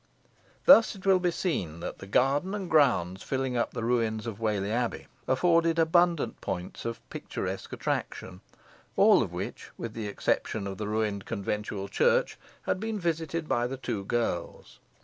[0.65, 4.39] Thus it will be seen that the garden and grounds, filling up the ruins of
[4.39, 8.41] Whalley Abbey, offered abundant points of picturesque attraction,
[8.95, 13.67] all of which with the exception of the ruined conventual church had been visited by
[13.67, 14.79] the two girls.